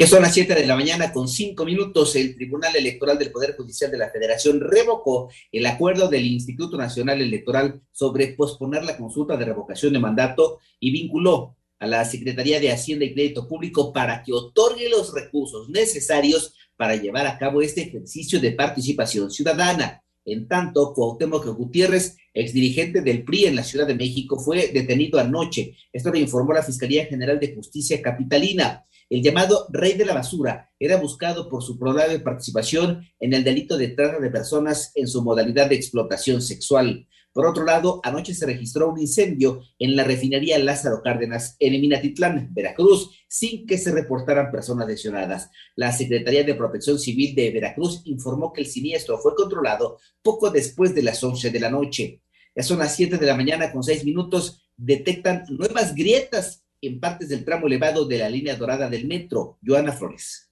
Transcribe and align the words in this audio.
Ya 0.00 0.06
son 0.06 0.22
las 0.22 0.32
7 0.32 0.54
de 0.54 0.66
la 0.66 0.76
mañana 0.76 1.12
con 1.12 1.28
5 1.28 1.62
minutos. 1.66 2.16
El 2.16 2.34
Tribunal 2.34 2.74
Electoral 2.74 3.18
del 3.18 3.30
Poder 3.30 3.54
Judicial 3.54 3.90
de 3.90 3.98
la 3.98 4.08
Federación 4.08 4.58
revocó 4.58 5.30
el 5.52 5.66
acuerdo 5.66 6.08
del 6.08 6.24
Instituto 6.24 6.78
Nacional 6.78 7.20
Electoral 7.20 7.82
sobre 7.92 8.28
posponer 8.28 8.82
la 8.82 8.96
consulta 8.96 9.36
de 9.36 9.44
revocación 9.44 9.92
de 9.92 9.98
mandato 9.98 10.58
y 10.78 10.90
vinculó 10.90 11.54
a 11.80 11.86
la 11.86 12.04
Secretaría 12.04 12.60
de 12.60 12.70
Hacienda 12.70 13.06
y 13.06 13.14
Crédito 13.14 13.48
Público 13.48 13.92
para 13.92 14.22
que 14.22 14.32
otorgue 14.32 14.88
los 14.88 15.12
recursos 15.12 15.68
necesarios 15.70 16.54
para 16.76 16.94
llevar 16.94 17.26
a 17.26 17.38
cabo 17.38 17.62
este 17.62 17.82
ejercicio 17.82 18.38
de 18.38 18.52
participación 18.52 19.30
ciudadana. 19.30 20.02
En 20.24 20.46
tanto, 20.46 20.92
Cuauhtémoc 20.92 21.46
Gutiérrez, 21.46 22.16
exdirigente 22.34 23.00
del 23.00 23.24
PRI 23.24 23.46
en 23.46 23.56
la 23.56 23.64
Ciudad 23.64 23.86
de 23.86 23.94
México, 23.94 24.38
fue 24.38 24.68
detenido 24.68 25.18
anoche. 25.18 25.74
Esto 25.92 26.10
lo 26.10 26.18
informó 26.18 26.52
la 26.52 26.62
Fiscalía 26.62 27.06
General 27.06 27.40
de 27.40 27.54
Justicia 27.54 28.00
Capitalina. 28.02 28.84
El 29.08 29.22
llamado 29.22 29.66
Rey 29.70 29.94
de 29.94 30.04
la 30.04 30.14
Basura 30.14 30.70
era 30.78 30.96
buscado 30.96 31.48
por 31.48 31.62
su 31.62 31.78
probable 31.78 32.20
participación 32.20 33.04
en 33.18 33.32
el 33.32 33.42
delito 33.42 33.76
de 33.76 33.88
trata 33.88 34.20
de 34.20 34.30
personas 34.30 34.92
en 34.94 35.08
su 35.08 35.22
modalidad 35.22 35.68
de 35.68 35.76
explotación 35.76 36.42
sexual. 36.42 37.08
Por 37.32 37.46
otro 37.46 37.64
lado, 37.64 38.00
anoche 38.02 38.34
se 38.34 38.44
registró 38.44 38.90
un 38.90 38.98
incendio 38.98 39.62
en 39.78 39.94
la 39.94 40.02
refinería 40.02 40.58
Lázaro 40.58 41.00
Cárdenas 41.00 41.56
en 41.60 41.80
Minatitlán, 41.80 42.52
Veracruz, 42.52 43.10
sin 43.28 43.66
que 43.66 43.78
se 43.78 43.92
reportaran 43.92 44.50
personas 44.50 44.88
lesionadas. 44.88 45.50
La 45.76 45.92
Secretaría 45.92 46.42
de 46.42 46.56
Protección 46.56 46.98
Civil 46.98 47.36
de 47.36 47.52
Veracruz 47.52 48.02
informó 48.04 48.52
que 48.52 48.62
el 48.62 48.66
siniestro 48.66 49.18
fue 49.18 49.36
controlado 49.36 49.98
poco 50.22 50.50
después 50.50 50.92
de 50.92 51.04
las 51.04 51.22
11 51.22 51.50
de 51.50 51.60
la 51.60 51.70
noche. 51.70 52.22
Ya 52.56 52.64
son 52.64 52.80
las 52.80 52.96
7 52.96 53.16
de 53.16 53.26
la 53.26 53.36
mañana 53.36 53.70
con 53.70 53.84
6 53.84 54.04
minutos. 54.04 54.68
Detectan 54.76 55.44
nuevas 55.50 55.94
grietas 55.94 56.64
en 56.80 56.98
partes 56.98 57.28
del 57.28 57.44
tramo 57.44 57.68
elevado 57.68 58.06
de 58.06 58.18
la 58.18 58.28
línea 58.28 58.56
dorada 58.56 58.90
del 58.90 59.06
metro. 59.06 59.58
Joana 59.64 59.92
Flores. 59.92 60.49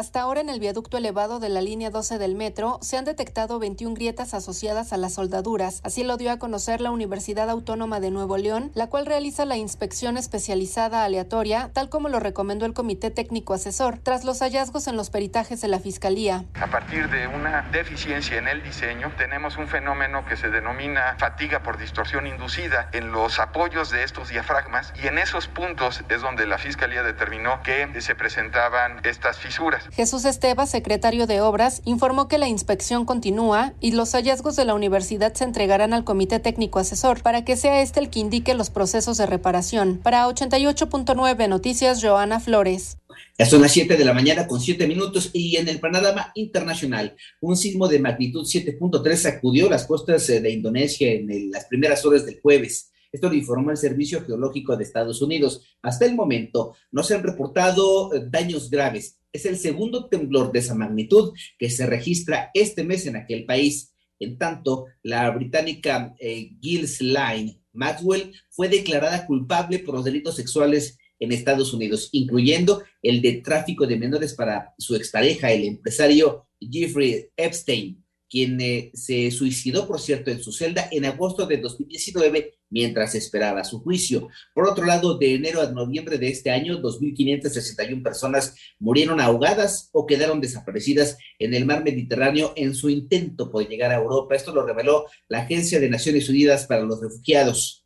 Hasta 0.00 0.22
ahora 0.22 0.40
en 0.40 0.48
el 0.48 0.60
viaducto 0.60 0.96
elevado 0.96 1.40
de 1.40 1.50
la 1.50 1.60
línea 1.60 1.90
12 1.90 2.16
del 2.16 2.34
metro 2.34 2.78
se 2.80 2.96
han 2.96 3.04
detectado 3.04 3.58
21 3.58 3.94
grietas 3.94 4.32
asociadas 4.32 4.94
a 4.94 4.96
las 4.96 5.12
soldaduras. 5.12 5.82
Así 5.84 6.04
lo 6.04 6.16
dio 6.16 6.32
a 6.32 6.38
conocer 6.38 6.80
la 6.80 6.90
Universidad 6.90 7.50
Autónoma 7.50 8.00
de 8.00 8.10
Nuevo 8.10 8.38
León, 8.38 8.72
la 8.72 8.86
cual 8.86 9.04
realiza 9.04 9.44
la 9.44 9.58
inspección 9.58 10.16
especializada 10.16 11.04
aleatoria, 11.04 11.68
tal 11.74 11.90
como 11.90 12.08
lo 12.08 12.18
recomendó 12.18 12.64
el 12.64 12.72
Comité 12.72 13.10
Técnico 13.10 13.52
Asesor, 13.52 13.98
tras 13.98 14.24
los 14.24 14.38
hallazgos 14.38 14.86
en 14.86 14.96
los 14.96 15.10
peritajes 15.10 15.60
de 15.60 15.68
la 15.68 15.80
Fiscalía. 15.80 16.46
A 16.58 16.68
partir 16.68 17.10
de 17.10 17.26
una 17.26 17.68
deficiencia 17.70 18.38
en 18.38 18.48
el 18.48 18.62
diseño, 18.62 19.12
tenemos 19.18 19.58
un 19.58 19.68
fenómeno 19.68 20.24
que 20.24 20.38
se 20.38 20.48
denomina 20.48 21.16
fatiga 21.18 21.62
por 21.62 21.76
distorsión 21.76 22.26
inducida 22.26 22.88
en 22.94 23.12
los 23.12 23.38
apoyos 23.38 23.90
de 23.90 24.02
estos 24.02 24.30
diafragmas 24.30 24.94
y 25.02 25.08
en 25.08 25.18
esos 25.18 25.46
puntos 25.46 26.02
es 26.08 26.22
donde 26.22 26.46
la 26.46 26.56
Fiscalía 26.56 27.02
determinó 27.02 27.62
que 27.62 28.00
se 28.00 28.14
presentaban 28.14 29.02
estas 29.04 29.38
fisuras. 29.38 29.89
Jesús 29.92 30.24
Esteba, 30.24 30.66
secretario 30.66 31.26
de 31.26 31.40
Obras, 31.40 31.82
informó 31.84 32.28
que 32.28 32.38
la 32.38 32.48
inspección 32.48 33.04
continúa 33.04 33.74
y 33.80 33.92
los 33.92 34.12
hallazgos 34.12 34.56
de 34.56 34.64
la 34.64 34.74
universidad 34.74 35.34
se 35.34 35.44
entregarán 35.44 35.92
al 35.92 36.04
Comité 36.04 36.38
Técnico 36.38 36.78
Asesor 36.78 37.22
para 37.22 37.44
que 37.44 37.56
sea 37.56 37.82
este 37.82 38.00
el 38.00 38.10
que 38.10 38.20
indique 38.20 38.54
los 38.54 38.70
procesos 38.70 39.16
de 39.16 39.26
reparación. 39.26 39.98
Para 40.02 40.26
88.9 40.26 41.48
Noticias, 41.48 42.02
Joana 42.02 42.40
Flores. 42.40 42.98
Ya 43.38 43.46
son 43.46 43.62
las 43.62 43.72
7 43.72 43.96
de 43.96 44.04
la 44.04 44.12
mañana 44.12 44.46
con 44.46 44.60
7 44.60 44.86
minutos 44.86 45.30
y 45.32 45.56
en 45.56 45.68
el 45.68 45.80
panorama 45.80 46.30
internacional, 46.34 47.16
un 47.40 47.56
sismo 47.56 47.88
de 47.88 47.98
magnitud 47.98 48.44
7.3 48.46 49.16
sacudió 49.16 49.68
las 49.68 49.86
costas 49.86 50.28
eh, 50.30 50.40
de 50.40 50.50
Indonesia 50.50 51.10
en 51.10 51.50
las 51.50 51.64
primeras 51.66 52.04
horas 52.04 52.26
del 52.26 52.40
jueves. 52.40 52.89
Esto 53.12 53.28
lo 53.28 53.34
informó 53.34 53.70
el 53.70 53.76
Servicio 53.76 54.24
Geológico 54.24 54.76
de 54.76 54.84
Estados 54.84 55.20
Unidos. 55.20 55.62
Hasta 55.82 56.06
el 56.06 56.14
momento 56.14 56.74
no 56.92 57.02
se 57.02 57.14
han 57.14 57.22
reportado 57.22 58.14
eh, 58.14 58.24
daños 58.28 58.70
graves. 58.70 59.18
Es 59.32 59.46
el 59.46 59.56
segundo 59.56 60.08
temblor 60.08 60.52
de 60.52 60.60
esa 60.60 60.74
magnitud 60.74 61.32
que 61.58 61.70
se 61.70 61.86
registra 61.86 62.50
este 62.54 62.84
mes 62.84 63.06
en 63.06 63.16
aquel 63.16 63.44
país. 63.44 63.92
En 64.18 64.38
tanto, 64.38 64.86
la 65.02 65.30
británica 65.30 66.14
eh, 66.18 66.50
Ghislaine 66.60 67.60
Maxwell 67.72 68.32
fue 68.50 68.68
declarada 68.68 69.26
culpable 69.26 69.78
por 69.80 69.94
los 69.94 70.04
delitos 70.04 70.36
sexuales 70.36 70.98
en 71.18 71.32
Estados 71.32 71.72
Unidos, 71.74 72.08
incluyendo 72.12 72.82
el 73.02 73.20
de 73.20 73.34
tráfico 73.42 73.86
de 73.86 73.96
menores 73.96 74.34
para 74.34 74.74
su 74.78 74.96
expareja, 74.96 75.52
el 75.52 75.64
empresario 75.64 76.46
Jeffrey 76.60 77.28
Epstein 77.36 78.02
quien 78.30 78.60
eh, 78.60 78.90
se 78.94 79.30
suicidó, 79.32 79.86
por 79.86 80.00
cierto, 80.00 80.30
en 80.30 80.42
su 80.42 80.52
celda 80.52 80.88
en 80.92 81.04
agosto 81.04 81.46
de 81.46 81.58
2019 81.58 82.54
mientras 82.70 83.14
esperaba 83.16 83.64
su 83.64 83.80
juicio. 83.80 84.28
Por 84.54 84.68
otro 84.68 84.86
lado, 84.86 85.18
de 85.18 85.34
enero 85.34 85.60
a 85.60 85.70
noviembre 85.70 86.16
de 86.16 86.28
este 86.28 86.50
año, 86.50 86.80
2.561 86.80 88.02
personas 88.02 88.54
murieron 88.78 89.20
ahogadas 89.20 89.90
o 89.92 90.06
quedaron 90.06 90.40
desaparecidas 90.40 91.18
en 91.38 91.52
el 91.52 91.66
mar 91.66 91.84
Mediterráneo 91.84 92.52
en 92.56 92.74
su 92.74 92.88
intento 92.88 93.50
por 93.50 93.68
llegar 93.68 93.90
a 93.90 93.96
Europa. 93.96 94.36
Esto 94.36 94.54
lo 94.54 94.64
reveló 94.64 95.06
la 95.28 95.40
Agencia 95.40 95.80
de 95.80 95.90
Naciones 95.90 96.28
Unidas 96.28 96.66
para 96.66 96.82
los 96.82 97.00
Refugiados. 97.00 97.84